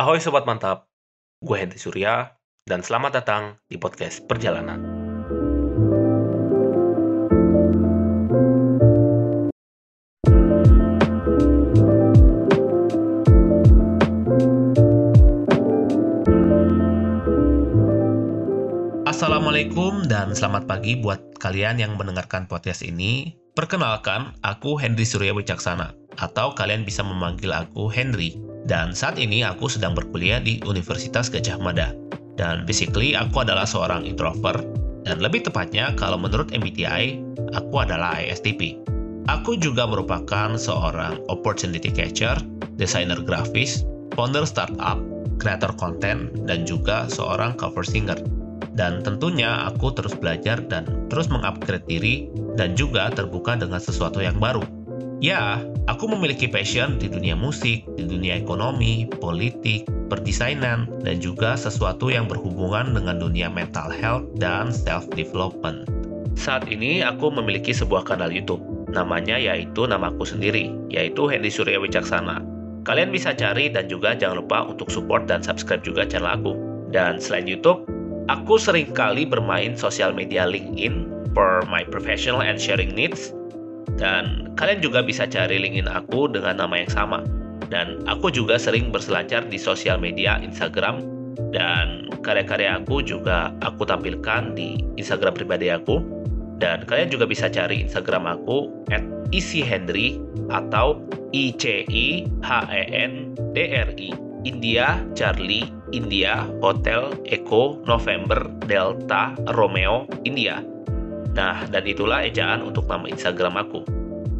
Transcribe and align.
Ahoy 0.00 0.16
Sobat 0.16 0.48
Mantap, 0.48 0.88
gue 1.44 1.56
Henry 1.60 1.76
Surya, 1.76 2.32
dan 2.64 2.80
selamat 2.80 3.20
datang 3.20 3.60
di 3.68 3.76
podcast 3.76 4.24
Perjalanan. 4.24 4.80
Assalamualaikum 19.04 20.08
dan 20.08 20.32
selamat 20.32 20.64
pagi 20.64 20.96
buat 20.96 21.20
kalian 21.44 21.76
yang 21.76 22.00
mendengarkan 22.00 22.48
podcast 22.48 22.80
ini. 22.80 23.36
Perkenalkan, 23.52 24.32
aku 24.40 24.80
Henry 24.80 25.04
Surya 25.04 25.36
Wicaksana, 25.36 25.92
atau 26.16 26.56
kalian 26.56 26.88
bisa 26.88 27.04
memanggil 27.04 27.52
aku 27.52 27.92
Henry. 27.92 28.49
Dan 28.70 28.94
saat 28.94 29.18
ini 29.18 29.42
aku 29.42 29.66
sedang 29.66 29.98
berkuliah 29.98 30.38
di 30.38 30.62
Universitas 30.62 31.26
Gajah 31.26 31.58
Mada. 31.58 31.90
Dan 32.38 32.62
basically 32.62 33.18
aku 33.18 33.42
adalah 33.42 33.66
seorang 33.66 34.06
introvert, 34.06 34.62
dan 35.02 35.18
lebih 35.18 35.42
tepatnya 35.42 35.90
kalau 35.98 36.14
menurut 36.14 36.54
MBTI, 36.54 37.18
aku 37.50 37.82
adalah 37.82 38.14
ISTP. 38.22 38.78
Aku 39.26 39.58
juga 39.58 39.90
merupakan 39.90 40.54
seorang 40.54 41.18
opportunity 41.26 41.90
catcher, 41.90 42.38
desainer 42.78 43.18
grafis, 43.18 43.82
founder 44.14 44.46
startup, 44.46 45.02
kreator 45.42 45.74
konten, 45.74 46.30
dan 46.46 46.62
juga 46.62 47.10
seorang 47.10 47.58
cover 47.58 47.82
singer. 47.82 48.16
Dan 48.78 49.02
tentunya 49.02 49.66
aku 49.66 49.90
terus 49.90 50.14
belajar 50.14 50.62
dan 50.70 50.86
terus 51.10 51.26
mengupgrade 51.26 51.84
diri 51.90 52.30
dan 52.54 52.78
juga 52.78 53.10
terbuka 53.10 53.58
dengan 53.58 53.82
sesuatu 53.82 54.22
yang 54.22 54.38
baru. 54.38 54.62
Ya, 55.20 55.60
aku 55.84 56.08
memiliki 56.08 56.48
passion 56.48 56.96
di 56.96 57.04
dunia 57.04 57.36
musik, 57.36 57.84
di 58.00 58.08
dunia 58.08 58.40
ekonomi, 58.40 59.04
politik, 59.20 59.84
perdesainan, 60.08 60.88
dan 61.04 61.20
juga 61.20 61.60
sesuatu 61.60 62.08
yang 62.08 62.24
berhubungan 62.24 62.96
dengan 62.96 63.20
dunia 63.20 63.52
mental 63.52 63.92
health 63.92 64.24
dan 64.40 64.72
self-development. 64.72 65.84
Saat 66.40 66.72
ini 66.72 67.04
aku 67.04 67.28
memiliki 67.28 67.76
sebuah 67.76 68.08
kanal 68.08 68.32
YouTube, 68.32 68.64
namanya 68.96 69.36
yaitu 69.36 69.84
namaku 69.84 70.24
sendiri, 70.24 70.72
yaitu 70.88 71.28
Hendy 71.28 71.52
Surya 71.52 71.76
Wicaksana. 71.76 72.40
Kalian 72.88 73.12
bisa 73.12 73.36
cari 73.36 73.68
dan 73.68 73.92
juga 73.92 74.16
jangan 74.16 74.40
lupa 74.40 74.72
untuk 74.72 74.88
support 74.88 75.28
dan 75.28 75.44
subscribe 75.44 75.84
juga 75.84 76.08
channel 76.08 76.32
aku. 76.32 76.56
Dan 76.96 77.20
selain 77.20 77.44
YouTube, 77.44 77.84
aku 78.32 78.56
sering 78.56 78.88
kali 78.96 79.28
bermain 79.28 79.76
sosial 79.76 80.16
media 80.16 80.48
LinkedIn 80.48 81.12
for 81.36 81.60
my 81.68 81.84
professional 81.84 82.40
and 82.40 82.56
sharing 82.56 82.96
needs. 82.96 83.36
Dan 83.96 84.54
kalian 84.54 84.84
juga 84.84 85.00
bisa 85.02 85.26
cari 85.26 85.58
LinkedIn 85.58 85.90
aku 85.90 86.30
dengan 86.30 86.60
nama 86.60 86.82
yang 86.82 86.90
sama. 86.90 87.24
Dan 87.70 88.02
aku 88.10 88.34
juga 88.34 88.58
sering 88.58 88.90
berselancar 88.90 89.46
di 89.46 89.54
sosial 89.54 89.98
media 90.02 90.42
Instagram 90.42 91.06
dan 91.54 92.10
karya-karya 92.20 92.82
aku 92.82 93.00
juga 93.00 93.54
aku 93.62 93.86
tampilkan 93.86 94.52
di 94.58 94.82
Instagram 94.98 95.38
pribadi 95.38 95.70
aku. 95.70 96.02
Dan 96.60 96.84
kalian 96.84 97.08
juga 97.08 97.24
bisa 97.24 97.48
cari 97.48 97.80
Instagram 97.80 98.28
aku 98.28 98.68
at 98.92 99.00
isihendry 99.32 100.20
atau 100.52 101.00
I 101.32 101.54
C 101.56 101.86
I 101.88 102.28
H 102.42 102.50
E 102.68 102.82
N 102.90 103.32
D 103.54 103.70
R 103.70 103.90
I 103.96 104.10
India 104.44 105.00
Charlie 105.16 105.68
India 105.92 106.44
Hotel 106.60 107.16
Echo 107.28 107.80
November 107.88 108.50
Delta 108.68 109.32
Romeo 109.56 110.04
India 110.24 110.60
Nah, 111.40 111.64
dan 111.72 111.88
itulah 111.88 112.20
ejaan 112.20 112.60
untuk 112.60 112.84
nama 112.84 113.08
Instagram 113.08 113.56
aku. 113.56 113.80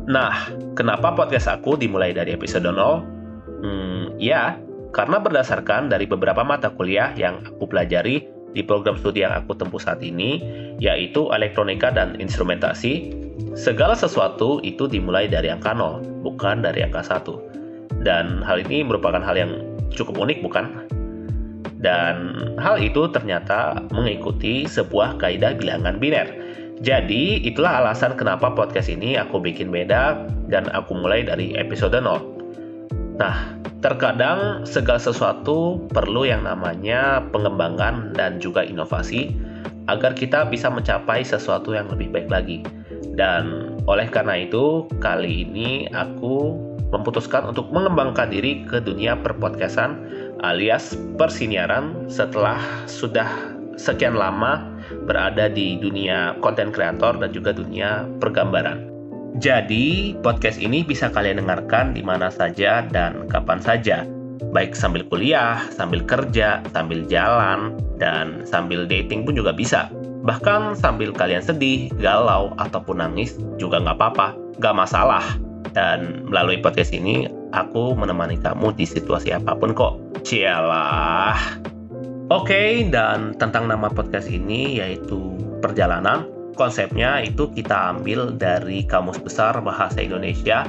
Nah, 0.05 0.53
kenapa 0.77 1.17
podcast 1.17 1.49
aku 1.49 1.81
dimulai 1.81 2.13
dari 2.13 2.37
episode 2.37 2.69
0? 2.69 3.01
Hmm, 3.65 4.21
ya, 4.21 4.61
karena 4.93 5.17
berdasarkan 5.17 5.89
dari 5.89 6.05
beberapa 6.05 6.45
mata 6.45 6.69
kuliah 6.69 7.17
yang 7.17 7.41
aku 7.41 7.73
pelajari 7.73 8.29
di 8.53 8.61
program 8.61 9.01
studi 9.01 9.25
yang 9.25 9.33
aku 9.33 9.57
tempuh 9.57 9.81
saat 9.81 10.05
ini, 10.05 10.45
yaitu 10.77 11.25
elektronika 11.33 11.89
dan 11.89 12.21
instrumentasi, 12.21 13.17
segala 13.57 13.97
sesuatu 13.97 14.61
itu 14.61 14.85
dimulai 14.85 15.25
dari 15.25 15.49
angka 15.49 15.73
0, 15.73 16.05
bukan 16.21 16.61
dari 16.61 16.85
angka 16.85 17.01
1. 17.01 18.05
Dan 18.05 18.45
hal 18.45 18.61
ini 18.69 18.85
merupakan 18.85 19.25
hal 19.25 19.41
yang 19.41 19.53
cukup 19.89 20.21
unik, 20.21 20.45
bukan? 20.45 20.85
Dan 21.81 22.37
hal 22.61 22.77
itu 22.77 23.09
ternyata 23.09 23.89
mengikuti 23.89 24.69
sebuah 24.69 25.17
kaidah 25.17 25.57
bilangan 25.57 25.97
biner, 25.97 26.40
jadi, 26.81 27.45
itulah 27.45 27.85
alasan 27.85 28.17
kenapa 28.17 28.57
podcast 28.57 28.89
ini 28.89 29.13
aku 29.21 29.37
bikin 29.37 29.69
beda 29.69 30.25
dan 30.49 30.65
aku 30.73 30.97
mulai 30.97 31.21
dari 31.29 31.53
episode 31.53 31.93
0. 31.93 32.41
Nah, 33.21 33.53
terkadang 33.85 34.65
segala 34.65 34.97
sesuatu 34.97 35.85
perlu 35.93 36.25
yang 36.25 36.49
namanya 36.49 37.21
pengembangan 37.37 38.17
dan 38.17 38.41
juga 38.41 38.65
inovasi 38.65 39.37
agar 39.93 40.17
kita 40.17 40.49
bisa 40.49 40.73
mencapai 40.73 41.21
sesuatu 41.21 41.77
yang 41.77 41.85
lebih 41.93 42.09
baik 42.17 42.33
lagi. 42.33 42.65
Dan 43.13 43.77
oleh 43.85 44.09
karena 44.09 44.41
itu, 44.41 44.89
kali 45.05 45.45
ini 45.45 45.85
aku 45.93 46.57
memutuskan 46.97 47.45
untuk 47.45 47.69
mengembangkan 47.69 48.33
diri 48.33 48.65
ke 48.65 48.81
dunia 48.81 49.21
perpodcastan 49.21 50.01
alias 50.41 50.97
persiniaran 51.21 52.09
setelah 52.09 52.57
sudah 52.89 53.60
sekian 53.79 54.19
lama 54.19 54.67
berada 55.07 55.47
di 55.51 55.79
dunia 55.79 56.35
konten 56.43 56.75
kreator 56.75 57.19
dan 57.19 57.31
juga 57.31 57.55
dunia 57.55 58.09
pergambaran. 58.19 58.91
Jadi, 59.39 60.19
podcast 60.21 60.59
ini 60.59 60.83
bisa 60.83 61.07
kalian 61.07 61.39
dengarkan 61.39 61.95
di 61.95 62.03
mana 62.03 62.29
saja 62.35 62.83
dan 62.91 63.31
kapan 63.31 63.63
saja, 63.63 64.03
baik 64.51 64.75
sambil 64.75 65.07
kuliah, 65.07 65.63
sambil 65.71 66.03
kerja, 66.03 66.59
sambil 66.75 67.07
jalan, 67.07 67.79
dan 68.03 68.43
sambil 68.43 68.91
dating 68.91 69.23
pun 69.23 69.39
juga 69.39 69.55
bisa. 69.55 69.87
Bahkan 70.27 70.75
sambil 70.77 71.15
kalian 71.15 71.41
sedih, 71.41 71.89
galau, 72.03 72.53
ataupun 72.59 72.99
nangis 72.99 73.39
juga 73.57 73.79
nggak 73.79 73.97
apa-apa, 73.97 74.35
nggak 74.59 74.77
masalah. 74.77 75.25
Dan 75.71 76.27
melalui 76.27 76.59
podcast 76.59 76.91
ini, 76.91 77.31
aku 77.55 77.95
menemani 77.95 78.35
kamu 78.43 78.75
di 78.75 78.85
situasi 78.85 79.31
apa 79.31 79.55
pun 79.55 79.71
kok. 79.73 79.97
Cialah. 80.27 81.70
Oke, 82.31 82.55
okay, 82.55 82.71
dan 82.87 83.35
tentang 83.43 83.67
nama 83.67 83.91
podcast 83.91 84.31
ini 84.31 84.79
yaitu 84.79 85.35
perjalanan. 85.59 86.31
Konsepnya 86.55 87.19
itu 87.27 87.51
kita 87.51 87.91
ambil 87.91 88.31
dari 88.39 88.87
Kamus 88.87 89.19
Besar 89.19 89.59
Bahasa 89.59 89.99
Indonesia 89.99 90.63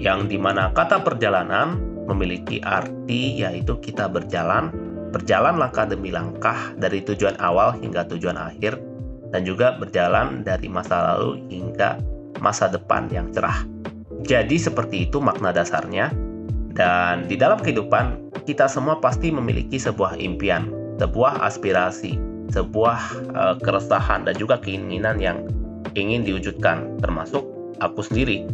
yang 0.00 0.24
di 0.24 0.40
mana 0.40 0.72
kata 0.72 1.04
perjalanan 1.04 1.76
memiliki 2.08 2.64
arti 2.64 3.44
yaitu 3.44 3.76
kita 3.84 4.08
berjalan, 4.08 4.72
berjalan 5.12 5.60
langkah 5.60 5.84
demi 5.84 6.08
langkah 6.08 6.72
dari 6.80 7.04
tujuan 7.04 7.36
awal 7.44 7.76
hingga 7.76 8.08
tujuan 8.08 8.40
akhir, 8.40 8.80
dan 9.36 9.44
juga 9.44 9.76
berjalan 9.76 10.40
dari 10.40 10.72
masa 10.72 11.12
lalu 11.12 11.44
hingga 11.52 12.00
masa 12.40 12.72
depan 12.72 13.12
yang 13.12 13.28
cerah. 13.36 13.68
Jadi 14.24 14.56
seperti 14.56 15.12
itu 15.12 15.20
makna 15.20 15.52
dasarnya, 15.52 16.08
dan 16.72 17.28
di 17.28 17.36
dalam 17.36 17.60
kehidupan 17.60 18.32
kita 18.48 18.64
semua 18.64 18.96
pasti 18.96 19.28
memiliki 19.28 19.76
sebuah 19.76 20.16
impian, 20.16 20.81
sebuah 21.00 21.44
aspirasi, 21.44 22.18
sebuah 22.52 23.00
uh, 23.32 23.54
keresahan 23.62 24.28
dan 24.28 24.34
juga 24.36 24.60
keinginan 24.60 25.16
yang 25.22 25.46
ingin 25.96 26.24
diwujudkan, 26.24 27.00
termasuk 27.00 27.44
aku 27.80 28.04
sendiri. 28.04 28.44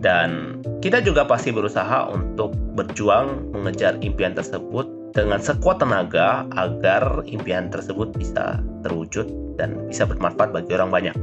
Dan 0.00 0.60
kita 0.84 1.00
juga 1.00 1.24
pasti 1.24 1.50
berusaha 1.50 2.12
untuk 2.12 2.52
berjuang 2.76 3.56
mengejar 3.56 3.96
impian 4.04 4.36
tersebut 4.36 4.84
dengan 5.16 5.40
sekuat 5.40 5.80
tenaga 5.80 6.44
agar 6.60 7.24
impian 7.24 7.72
tersebut 7.72 8.12
bisa 8.12 8.60
terwujud 8.84 9.24
dan 9.56 9.88
bisa 9.88 10.04
bermanfaat 10.04 10.52
bagi 10.52 10.76
orang 10.76 10.92
banyak. 10.92 11.16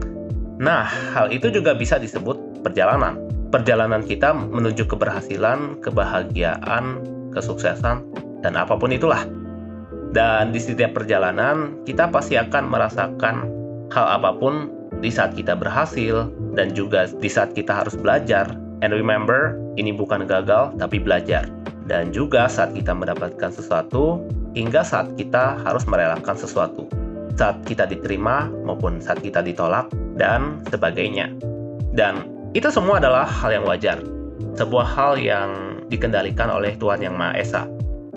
Nah, 0.57 0.89
hal 1.13 1.29
itu 1.29 1.53
juga 1.53 1.77
bisa 1.77 2.01
disebut 2.01 2.65
perjalanan. 2.65 3.21
Perjalanan 3.53 4.01
kita 4.01 4.33
menuju 4.33 4.89
keberhasilan, 4.89 5.77
kebahagiaan, 5.85 7.05
kesuksesan, 7.29 8.01
dan 8.41 8.53
apa 8.57 8.73
pun 8.73 8.89
itulah. 8.89 9.21
Dan 10.13 10.53
di 10.53 10.61
setiap 10.61 10.93
perjalanan, 10.93 11.81
kita 11.89 12.05
pasti 12.13 12.37
akan 12.37 12.69
merasakan 12.69 13.35
hal 13.89 14.05
apa 14.21 14.37
pun 14.37 14.69
di 15.01 15.09
saat 15.09 15.33
kita 15.33 15.57
berhasil 15.57 16.29
dan 16.53 16.69
juga 16.77 17.09
di 17.09 17.25
saat 17.25 17.57
kita 17.57 17.81
harus 17.81 17.97
belajar. 17.97 18.53
And 18.85 18.93
remember, 18.93 19.57
ini 19.73 19.89
bukan 19.89 20.29
gagal 20.29 20.77
tapi 20.77 21.01
belajar. 21.01 21.49
Dan 21.89 22.13
juga 22.13 22.45
saat 22.45 22.77
kita 22.77 22.93
mendapatkan 22.93 23.49
sesuatu 23.49 24.21
hingga 24.53 24.85
saat 24.85 25.17
kita 25.17 25.57
harus 25.65 25.83
merelakan 25.89 26.37
sesuatu. 26.37 26.85
Saat 27.33 27.65
kita 27.65 27.89
diterima 27.89 28.53
maupun 28.61 29.01
saat 29.01 29.17
kita 29.17 29.41
ditolak 29.41 29.89
dan 30.21 30.61
sebagainya. 30.69 31.33
Dan 31.89 32.29
itu 32.53 32.69
semua 32.69 33.01
adalah 33.01 33.25
hal 33.25 33.49
yang 33.49 33.65
wajar. 33.65 33.97
Sebuah 34.53 34.85
hal 34.85 35.17
yang 35.17 35.81
dikendalikan 35.89 36.53
oleh 36.53 36.77
Tuhan 36.77 37.01
Yang 37.01 37.15
Maha 37.17 37.33
Esa 37.33 37.72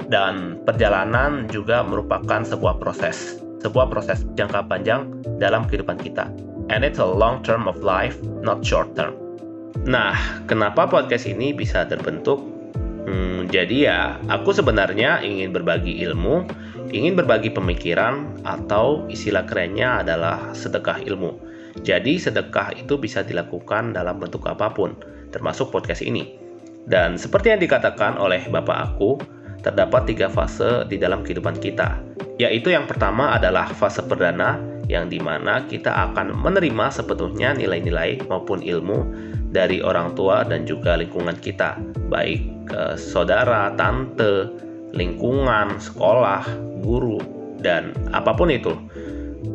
dan 0.07 0.63
perjalanan 0.63 1.51
juga 1.51 1.83
merupakan 1.83 2.43
sebuah 2.43 2.79
proses, 2.79 3.39
sebuah 3.63 3.91
proses 3.91 4.23
jangka 4.39 4.67
panjang 4.71 5.11
dalam 5.39 5.67
kehidupan 5.67 5.99
kita. 5.99 6.31
And 6.71 6.83
it's 6.83 6.99
a 6.99 7.07
long 7.07 7.47
term 7.47 7.71
of 7.71 7.79
life, 7.83 8.19
not 8.43 8.67
short 8.67 8.95
term. 8.99 9.15
Nah, 9.87 10.19
kenapa 10.51 10.91
podcast 10.91 11.31
ini 11.31 11.55
bisa 11.55 11.87
terbentuk? 11.87 12.43
Hmm, 13.07 13.47
jadi 13.47 13.77
ya, 13.87 14.01
aku 14.27 14.51
sebenarnya 14.51 15.23
ingin 15.23 15.55
berbagi 15.55 16.03
ilmu, 16.03 16.43
ingin 16.91 17.15
berbagi 17.15 17.55
pemikiran, 17.55 18.43
atau 18.43 19.07
istilah 19.07 19.47
kerennya 19.47 20.03
adalah 20.03 20.51
sedekah 20.59 20.99
ilmu. 21.07 21.39
Jadi 21.87 22.19
sedekah 22.19 22.75
itu 22.75 22.99
bisa 22.99 23.23
dilakukan 23.23 23.95
dalam 23.95 24.19
bentuk 24.19 24.43
apa 24.51 24.75
pun, 24.75 24.99
termasuk 25.31 25.71
podcast 25.71 26.03
ini. 26.03 26.35
Dan 26.87 27.15
seperti 27.15 27.55
yang 27.55 27.63
dikatakan 27.63 28.19
oleh 28.19 28.43
bapak 28.51 28.95
aku, 28.95 29.23
terdapat 29.67 30.07
tiga 30.07 30.31
fase 30.31 30.87
di 30.87 30.95
dalam 30.95 31.27
kehidupan 31.27 31.59
kita, 31.59 31.99
yaitu 32.39 32.71
yang 32.71 32.87
pertama 32.87 33.35
adalah 33.35 33.67
fase 33.75 33.99
perdana, 34.07 34.63
yang 34.87 35.11
di 35.11 35.19
mana 35.19 35.67
kita 35.67 35.91
akan 35.91 36.31
menerima 36.31 36.95
sepenuhnya 36.95 37.59
nilai-nilai 37.59 38.23
maupun 38.31 38.63
ilmu 38.63 39.11
dari 39.51 39.83
orang 39.83 40.15
tua 40.15 40.47
dan 40.47 40.63
juga 40.63 40.95
lingkungan 40.95 41.35
kita, 41.43 41.75
baik 42.07 42.71
ke 42.71 42.95
saudara, 42.95 43.75
tante, 43.75 44.47
lingkungan, 44.95 45.83
sekolah, 45.83 46.47
guru, 46.87 47.19
dan 47.59 47.91
apa 48.15 48.31
pun 48.39 48.55
itu. 48.55 48.79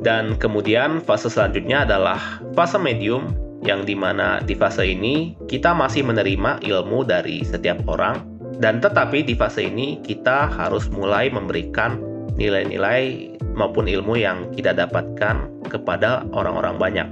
Dan 0.03 0.35
kemudian 0.35 0.99
fase 0.99 1.31
selanjutnya 1.31 1.87
adalah 1.87 2.19
fase 2.51 2.75
medium 2.75 3.31
yang 3.61 3.85
di 3.85 3.93
mana 3.93 4.41
di 4.41 4.57
fase 4.57 4.83
ini 4.83 5.37
kita 5.45 5.71
masih 5.71 6.01
menerima 6.01 6.65
ilmu 6.65 7.05
dari 7.05 7.45
setiap 7.45 7.85
orang 7.85 8.30
dan 8.61 8.77
tetapi 8.77 9.25
di 9.25 9.33
fase 9.33 9.65
ini 9.65 9.97
kita 10.05 10.45
harus 10.53 10.85
mulai 10.93 11.33
memberikan 11.33 11.97
nilai-nilai 12.37 13.33
maupun 13.57 13.89
ilmu 13.89 14.15
yang 14.15 14.53
kita 14.53 14.71
dapatkan 14.71 15.49
kepada 15.67 16.23
orang-orang 16.31 16.77
banyak. 16.77 17.07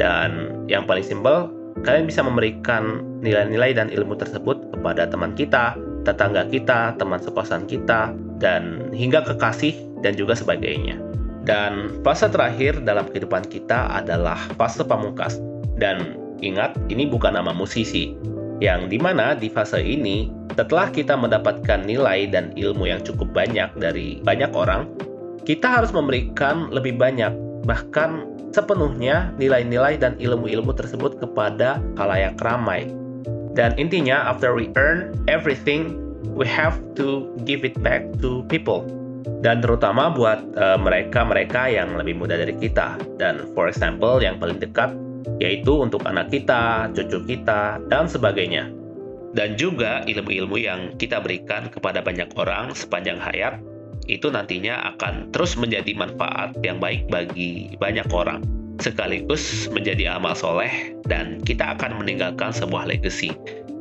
Dan 0.00 0.64
yang 0.72 0.88
paling 0.88 1.04
simpel, 1.04 1.52
kalian 1.84 2.08
bisa 2.08 2.24
memberikan 2.24 3.04
nilai-nilai 3.20 3.76
dan 3.76 3.92
ilmu 3.92 4.16
tersebut 4.16 4.72
kepada 4.72 5.04
teman 5.08 5.36
kita, 5.36 5.76
tetangga 6.08 6.48
kita, 6.48 6.96
teman 6.96 7.20
sekosan 7.20 7.68
kita, 7.68 8.16
dan 8.40 8.92
hingga 8.92 9.24
kekasih 9.24 9.76
dan 10.00 10.16
juga 10.16 10.32
sebagainya. 10.32 10.96
Dan 11.46 12.02
fase 12.02 12.26
terakhir 12.26 12.82
dalam 12.82 13.06
kehidupan 13.08 13.46
kita 13.48 14.00
adalah 14.02 14.36
fase 14.58 14.82
pamungkas. 14.82 15.38
Dan 15.76 16.16
ingat, 16.42 16.76
ini 16.88 17.06
bukan 17.08 17.36
nama 17.36 17.52
musisi, 17.52 18.16
yang 18.60 18.88
di 18.88 18.98
mana 19.00 19.36
di 19.36 19.48
fase 19.48 19.80
ini, 19.80 20.28
setelah 20.56 20.88
kita 20.88 21.14
mendapatkan 21.14 21.84
nilai 21.84 22.32
dan 22.32 22.56
ilmu 22.56 22.88
yang 22.88 23.04
cukup 23.04 23.28
banyak 23.36 23.68
dari 23.76 24.24
banyak 24.24 24.50
orang, 24.56 24.88
kita 25.44 25.68
harus 25.68 25.92
memberikan 25.92 26.72
lebih 26.72 26.96
banyak, 26.96 27.30
bahkan 27.68 28.24
sepenuhnya 28.56 29.36
nilai-nilai 29.36 30.00
dan 30.00 30.16
ilmu-ilmu 30.16 30.72
tersebut 30.72 31.20
kepada 31.20 31.78
halayak 32.00 32.40
ramai. 32.40 32.88
Dan 33.52 33.76
intinya, 33.76 34.32
after 34.32 34.56
we 34.56 34.72
earn 34.80 35.12
everything, 35.28 35.96
we 36.32 36.48
have 36.48 36.76
to 36.96 37.28
give 37.44 37.64
it 37.64 37.76
back 37.84 38.08
to 38.24 38.40
people. 38.48 38.84
Dan 39.44 39.60
terutama 39.60 40.08
buat 40.08 40.40
eh, 40.56 40.78
mereka-mereka 40.80 41.68
uh, 41.68 41.72
yang 41.72 41.88
lebih 42.00 42.16
muda 42.16 42.40
dari 42.40 42.56
kita. 42.56 42.96
Dan 43.20 43.52
for 43.52 43.68
example, 43.68 44.24
yang 44.24 44.40
paling 44.40 44.56
dekat 44.56 44.92
yaitu 45.36 45.84
untuk 45.84 46.00
anak 46.08 46.32
kita, 46.32 46.88
cucu 46.96 47.20
kita, 47.28 47.82
dan 47.92 48.08
sebagainya. 48.08 48.85
Dan 49.36 49.60
juga 49.60 50.00
ilmu-ilmu 50.08 50.56
yang 50.56 50.80
kita 50.96 51.20
berikan 51.20 51.68
kepada 51.68 52.00
banyak 52.00 52.32
orang 52.40 52.72
sepanjang 52.72 53.20
hayat 53.20 53.60
itu 54.08 54.32
nantinya 54.32 54.96
akan 54.96 55.28
terus 55.34 55.58
menjadi 55.58 55.92
manfaat 55.92 56.56
yang 56.64 56.80
baik 56.80 57.10
bagi 57.10 57.74
banyak 57.76 58.06
orang 58.14 58.40
sekaligus 58.80 59.68
menjadi 59.72 60.16
amal 60.16 60.36
soleh 60.36 60.94
dan 61.08 61.40
kita 61.42 61.76
akan 61.76 62.00
meninggalkan 62.00 62.52
sebuah 62.52 62.88
legacy. 62.88 63.32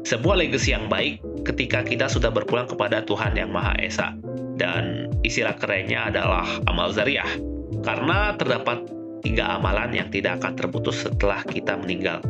Sebuah 0.05 0.37
legacy 0.37 0.71
yang 0.71 0.85
baik 0.85 1.19
ketika 1.43 1.81
kita 1.81 2.05
sudah 2.05 2.29
berpulang 2.29 2.69
kepada 2.69 3.01
Tuhan 3.03 3.33
Yang 3.33 3.51
Maha 3.51 3.73
Esa. 3.81 4.07
Dan 4.55 5.11
istilah 5.25 5.57
kerennya 5.59 6.13
adalah 6.13 6.47
amal 6.69 6.93
zariah. 6.93 7.27
Karena 7.83 8.31
terdapat 8.37 8.87
tiga 9.25 9.57
amalan 9.59 9.91
yang 9.91 10.07
tidak 10.13 10.39
akan 10.39 10.53
terputus 10.55 11.03
setelah 11.03 11.43
kita 11.43 11.75
meninggal. 11.75 12.21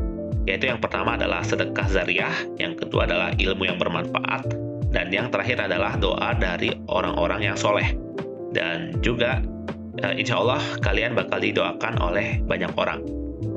Yaitu 0.45 0.69
yang 0.69 0.77
pertama 0.77 1.17
adalah 1.17 1.41
sedekah 1.41 1.89
zariah, 1.89 2.33
yang 2.61 2.77
kedua 2.77 3.09
adalah 3.09 3.33
ilmu 3.37 3.65
yang 3.65 3.81
bermanfaat, 3.81 4.45
dan 4.93 5.09
yang 5.09 5.33
terakhir 5.33 5.57
adalah 5.59 5.97
doa 5.97 6.37
dari 6.37 6.71
orang-orang 6.87 7.51
yang 7.51 7.57
soleh. 7.57 7.97
Dan 8.53 9.01
juga 9.01 9.41
uh, 10.05 10.13
insya 10.15 10.39
Allah 10.39 10.61
kalian 10.85 11.17
bakal 11.17 11.41
didoakan 11.41 11.97
oleh 11.99 12.39
banyak 12.45 12.71
orang. 12.77 13.01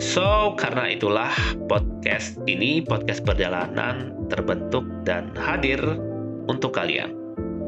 So, 0.02 0.54
karena 0.58 0.90
itulah 0.90 1.30
podcast 1.70 2.38
ini, 2.50 2.82
podcast 2.82 3.22
perjalanan 3.22 4.14
terbentuk 4.32 4.82
dan 5.06 5.30
hadir 5.38 5.78
untuk 6.50 6.74
kalian. 6.74 7.14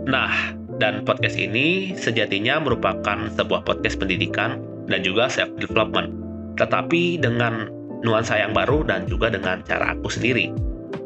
Nah, 0.06 0.54
dan 0.80 1.04
podcast 1.04 1.36
ini 1.36 1.92
sejatinya 1.92 2.58
merupakan 2.58 3.28
sebuah 3.36 3.62
podcast 3.68 4.00
pendidikan 4.00 4.58
dan 4.88 5.04
juga 5.04 5.28
self 5.28 5.52
development, 5.60 6.16
tetapi 6.56 7.20
dengan 7.20 7.68
nuansa 8.02 8.36
yang 8.40 8.52
baru 8.56 8.84
dan 8.84 9.04
juga 9.06 9.32
dengan 9.32 9.60
cara 9.64 9.96
aku 9.96 10.08
sendiri. 10.08 10.52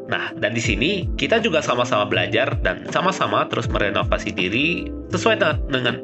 Nah, 0.05 0.29
dan 0.37 0.53
di 0.53 0.61
sini 0.61 1.09
kita 1.17 1.41
juga 1.41 1.65
sama-sama 1.65 2.05
belajar 2.05 2.53
dan 2.61 2.85
sama-sama 2.93 3.49
terus 3.49 3.65
merenovasi 3.65 4.29
diri 4.29 4.85
sesuai 5.09 5.41
dengan 5.69 5.97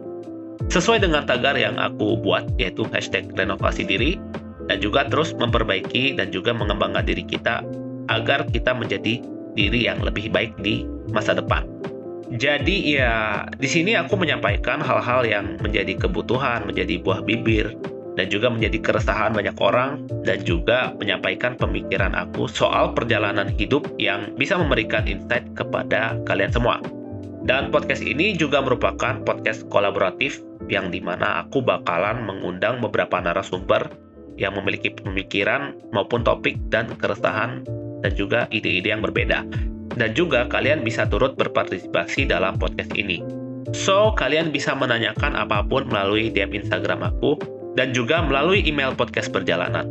sesuai 0.70 1.06
dengan 1.06 1.26
tagar 1.26 1.54
yang 1.58 1.78
aku 1.78 2.18
buat 2.22 2.50
yaitu 2.58 2.86
hashtag 2.90 3.30
renovasi 3.38 3.86
diri 3.86 4.18
dan 4.70 4.82
juga 4.82 5.06
terus 5.06 5.38
memperbaiki 5.38 6.18
dan 6.18 6.34
juga 6.34 6.54
mengembangkan 6.54 7.06
diri 7.06 7.26
kita 7.26 7.62
agar 8.10 8.46
kita 8.50 8.74
menjadi 8.74 9.22
diri 9.54 9.80
yang 9.86 10.02
lebih 10.02 10.34
baik 10.34 10.58
di 10.62 10.86
masa 11.14 11.38
depan. 11.38 11.68
Jadi 12.32 12.96
ya 12.96 13.44
di 13.60 13.68
sini 13.68 14.00
aku 14.00 14.16
menyampaikan 14.16 14.80
hal-hal 14.80 15.28
yang 15.28 15.60
menjadi 15.60 16.00
kebutuhan, 16.00 16.64
menjadi 16.64 17.04
buah 17.04 17.22
bibir 17.28 17.76
dan 18.20 18.28
juga 18.28 18.52
menjadi 18.52 18.80
keresahan 18.84 19.32
banyak 19.32 19.56
orang 19.60 20.04
dan 20.28 20.44
juga 20.44 20.92
menyampaikan 21.00 21.56
pemikiran 21.56 22.12
aku 22.12 22.48
soal 22.52 22.92
perjalanan 22.92 23.48
hidup 23.56 23.88
yang 23.96 24.36
bisa 24.36 24.60
memberikan 24.60 25.08
insight 25.08 25.48
kepada 25.56 26.20
kalian 26.28 26.52
semua. 26.52 26.84
Dan 27.42 27.74
podcast 27.74 28.06
ini 28.06 28.38
juga 28.38 28.62
merupakan 28.62 29.18
podcast 29.26 29.66
kolaboratif 29.74 30.44
yang 30.70 30.94
di 30.94 31.02
mana 31.02 31.42
aku 31.42 31.64
bakalan 31.66 32.22
mengundang 32.22 32.78
beberapa 32.78 33.18
narasumber 33.18 33.90
yang 34.38 34.54
memiliki 34.54 34.94
pemikiran 34.94 35.74
maupun 35.90 36.22
topik 36.22 36.58
dan 36.70 36.86
keresahan 37.02 37.66
dan 38.06 38.12
juga 38.14 38.46
ide-ide 38.54 38.94
yang 38.94 39.02
berbeda. 39.02 39.46
Dan 39.92 40.16
juga 40.16 40.48
kalian 40.48 40.86
bisa 40.86 41.04
turut 41.10 41.36
berpartisipasi 41.36 42.30
dalam 42.30 42.56
podcast 42.56 42.94
ini. 42.96 43.20
So, 43.76 44.16
kalian 44.16 44.52
bisa 44.52 44.72
menanyakan 44.76 45.36
apa 45.36 45.64
pun 45.68 45.88
melalui 45.88 46.32
DM 46.32 46.64
Instagram 46.64 47.08
aku 47.08 47.40
dan 47.76 47.96
juga 47.96 48.24
melalui 48.24 48.64
email 48.68 48.96
podcast 48.96 49.32
perjalanan. 49.32 49.88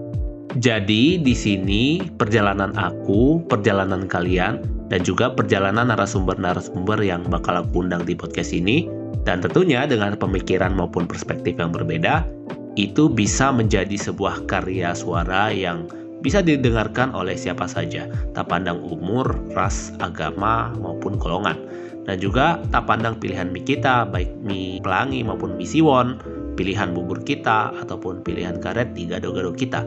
Jadi, 0.58 1.22
di 1.22 1.30
sini 1.30 2.02
perjalanan 2.18 2.74
aku, 2.74 3.46
perjalanan 3.46 4.10
kalian, 4.10 4.66
dan 4.90 5.00
juga 5.06 5.30
perjalanan 5.30 5.94
narasumber-narasumber 5.94 6.98
yang 7.06 7.22
bakal 7.30 7.62
aku 7.62 7.86
undang 7.86 8.02
di 8.02 8.18
podcast 8.18 8.50
ini 8.50 8.90
dan 9.22 9.38
tentunya 9.38 9.86
dengan 9.86 10.18
pemikiran 10.18 10.74
maupun 10.74 11.06
perspektif 11.06 11.54
yang 11.54 11.70
berbeda, 11.70 12.26
itu 12.74 13.06
bisa 13.06 13.54
menjadi 13.54 13.94
sebuah 13.94 14.50
karya 14.50 14.90
suara 14.90 15.54
yang 15.54 15.86
bisa 16.20 16.44
didengarkan 16.44 17.14
oleh 17.16 17.38
siapa 17.38 17.64
saja, 17.64 18.10
tak 18.36 18.50
pandang 18.50 18.82
umur, 18.84 19.30
ras, 19.56 19.94
agama, 20.02 20.72
maupun 20.82 21.16
golongan. 21.16 21.56
Dan 22.04 22.16
juga 22.18 22.60
tak 22.74 22.90
pandang 22.90 23.16
pilihan 23.16 23.48
mie 23.48 23.64
kita, 23.64 24.08
baik 24.08 24.34
mie 24.42 24.80
pelangi 24.82 25.22
maupun 25.24 25.56
mie 25.56 25.68
siwon, 25.68 26.20
pilihan 26.54 26.94
bubur 26.94 27.22
kita, 27.22 27.74
ataupun 27.82 28.22
pilihan 28.24 28.58
karet 28.58 28.94
di 28.94 29.06
gado-gado 29.06 29.54
kita. 29.54 29.84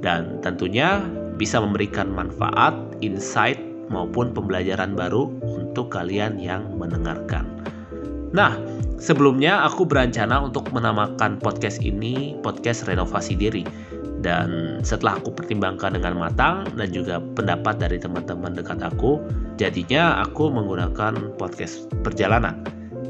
Dan 0.00 0.40
tentunya 0.44 1.04
bisa 1.36 1.60
memberikan 1.60 2.12
manfaat, 2.12 2.76
insight, 3.04 3.60
maupun 3.90 4.34
pembelajaran 4.34 4.98
baru 4.98 5.30
untuk 5.42 5.94
kalian 5.94 6.38
yang 6.42 6.66
mendengarkan. 6.74 7.46
Nah, 8.34 8.58
sebelumnya 8.98 9.62
aku 9.64 9.86
berencana 9.86 10.42
untuk 10.42 10.68
menamakan 10.74 11.38
podcast 11.38 11.78
ini 11.80 12.34
podcast 12.42 12.84
renovasi 12.90 13.38
diri. 13.38 13.62
Dan 14.26 14.80
setelah 14.82 15.22
aku 15.22 15.30
pertimbangkan 15.38 15.94
dengan 15.94 16.18
matang 16.18 16.66
dan 16.74 16.90
juga 16.90 17.22
pendapat 17.22 17.78
dari 17.78 18.02
teman-teman 18.02 18.58
dekat 18.58 18.82
aku, 18.82 19.22
jadinya 19.54 20.18
aku 20.26 20.50
menggunakan 20.50 21.38
podcast 21.38 21.86
perjalanan. 22.02 22.58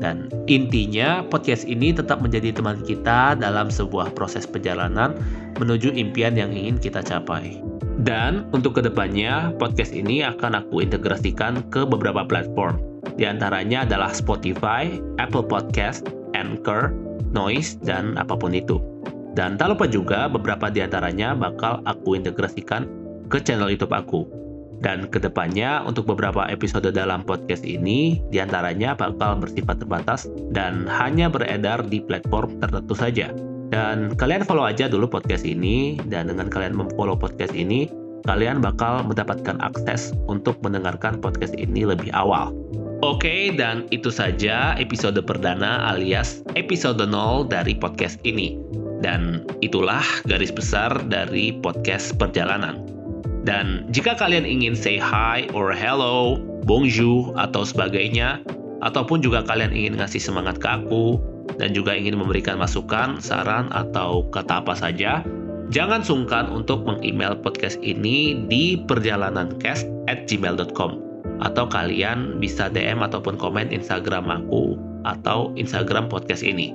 Dan 0.00 0.28
intinya 0.46 1.24
podcast 1.26 1.64
ini 1.64 1.92
tetap 1.92 2.20
menjadi 2.20 2.52
teman 2.52 2.84
kita 2.84 3.36
dalam 3.38 3.72
sebuah 3.72 4.12
proses 4.12 4.44
perjalanan 4.44 5.16
menuju 5.56 5.92
impian 5.96 6.36
yang 6.36 6.52
ingin 6.52 6.76
kita 6.76 7.00
capai. 7.00 7.64
Dan 8.04 8.44
untuk 8.52 8.76
ke 8.76 8.84
depannya, 8.84 9.56
podcast 9.56 9.96
ini 9.96 10.20
akan 10.20 10.60
aku 10.60 10.84
integrasikan 10.84 11.64
ke 11.72 11.88
beberapa 11.88 12.28
platform 12.28 12.96
di 13.16 13.24
antaranya 13.24 13.88
adalah 13.88 14.12
Spotify, 14.12 15.00
Apple 15.16 15.48
Podcast, 15.48 16.04
Anchor, 16.36 16.92
Noise, 17.32 17.80
dan 17.80 18.18
apa 18.20 18.36
pun 18.36 18.52
itu. 18.52 18.76
Dan 19.32 19.56
tak 19.56 19.76
lupa 19.76 19.88
juga 19.88 20.28
beberapa 20.28 20.68
di 20.68 20.84
antaranya 20.84 21.32
bakal 21.32 21.80
aku 21.88 22.16
integrasikan 22.16 22.88
ke 23.32 23.40
channel 23.40 23.72
YouTube 23.72 23.96
aku. 23.96 24.28
Dan 24.84 25.08
ke 25.08 25.16
depannya 25.16 25.80
untuk 25.88 26.04
beberapa 26.04 26.44
episode 26.52 26.92
dalam 26.92 27.24
podcast 27.24 27.64
ini, 27.64 28.20
di 28.28 28.38
antaranya 28.42 28.92
bakal 28.92 29.40
bersifat 29.40 29.80
terbatas 29.80 30.28
dan 30.52 30.84
hanya 30.88 31.32
beredar 31.32 31.80
di 31.86 32.04
platform 32.04 32.60
tertentu 32.60 32.92
saja. 32.92 33.32
Dan 33.72 34.14
kalian 34.14 34.46
follow 34.46 34.62
aja 34.68 34.86
dulu 34.86 35.10
podcast 35.10 35.42
ini, 35.42 35.98
dan 36.06 36.30
dengan 36.30 36.46
kalian 36.46 36.76
memfollow 36.76 37.18
podcast 37.18 37.56
ini, 37.56 37.90
kalian 38.28 38.62
bakal 38.62 39.02
mendapatkan 39.06 39.58
akses 39.62 40.14
untuk 40.30 40.58
mendengarkan 40.62 41.18
podcast 41.18 41.54
ini 41.58 41.86
lebih 41.86 42.10
awal. 42.14 42.54
Oke, 43.04 43.52
dan 43.52 43.84
itu 43.92 44.08
saja 44.08 44.72
episode 44.80 45.20
perdana 45.20 45.92
alias 45.92 46.40
episode 46.56 47.02
0 47.04 47.44
dari 47.44 47.76
podcast 47.76 48.16
ini. 48.24 48.56
Dan 49.04 49.44
itulah 49.60 50.02
garis 50.24 50.48
besar 50.48 50.90
dari 51.04 51.52
podcast 51.60 52.16
perjalanan. 52.16 52.95
Dan 53.46 53.86
jika 53.94 54.18
kalian 54.18 54.42
ingin 54.42 54.74
say 54.74 54.98
hi 54.98 55.46
or 55.54 55.70
hello, 55.70 56.34
bonjour, 56.66 57.30
atau 57.38 57.62
sebagainya, 57.62 58.42
ataupun 58.82 59.22
juga 59.22 59.46
kalian 59.46 59.70
ingin 59.70 60.02
ngasih 60.02 60.18
semangat 60.18 60.58
ke 60.58 60.66
aku, 60.66 61.22
dan 61.62 61.70
juga 61.70 61.94
ingin 61.94 62.18
memberikan 62.18 62.58
masukan, 62.58 63.22
saran, 63.22 63.70
atau 63.70 64.26
kata 64.34 64.66
apa 64.66 64.74
saja, 64.74 65.22
jangan 65.70 66.02
sungkan 66.02 66.50
untuk 66.50 66.82
meng-email 66.82 67.38
podcast 67.38 67.78
ini 67.86 68.34
di 68.50 68.82
perjalanancast 68.82 69.86
at 70.10 70.26
gmail.com 70.26 71.06
atau 71.36 71.68
kalian 71.68 72.40
bisa 72.40 72.66
DM 72.72 73.04
ataupun 73.04 73.36
komen 73.38 73.70
Instagram 73.70 74.26
aku 74.26 74.74
atau 75.06 75.54
Instagram 75.54 76.10
podcast 76.10 76.42
ini. 76.42 76.74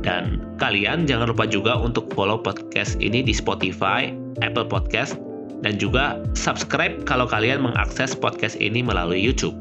Dan 0.00 0.56
kalian 0.62 1.04
jangan 1.04 1.34
lupa 1.34 1.44
juga 1.44 1.76
untuk 1.76 2.08
follow 2.14 2.38
podcast 2.40 2.96
ini 3.02 3.20
di 3.20 3.34
Spotify, 3.34 4.14
Apple 4.40 4.70
Podcast, 4.70 5.18
dan 5.62 5.78
juga 5.78 6.22
subscribe 6.38 7.02
kalau 7.06 7.26
kalian 7.26 7.62
mengakses 7.62 8.14
podcast 8.14 8.54
ini 8.58 8.82
melalui 8.82 9.18
YouTube. 9.18 9.58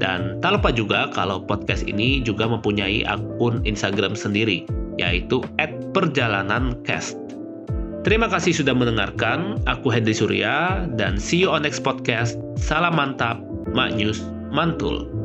Dan 0.00 0.40
tak 0.40 0.56
lupa 0.56 0.72
juga 0.72 1.12
kalau 1.12 1.44
podcast 1.44 1.84
ini 1.84 2.24
juga 2.24 2.48
mempunyai 2.48 3.04
akun 3.04 3.60
Instagram 3.68 4.16
sendiri, 4.16 4.64
yaitu 4.96 5.44
@perjalanancast. 5.92 7.20
Terima 8.00 8.32
kasih 8.32 8.56
sudah 8.56 8.72
mendengarkan. 8.72 9.60
Aku 9.68 9.92
Hendri 9.92 10.16
Surya 10.16 10.88
dan 10.96 11.20
see 11.20 11.44
you 11.44 11.52
on 11.52 11.68
next 11.68 11.84
podcast. 11.84 12.40
Salam 12.56 12.96
mantap, 12.96 13.44
Mak 13.76 14.00
News, 14.00 14.24
mantul. 14.48 15.19